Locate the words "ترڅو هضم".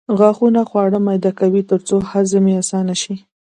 1.69-2.43